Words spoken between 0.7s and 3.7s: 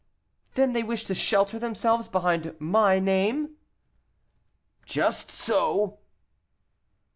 they wish to shelter themselves behind my name?"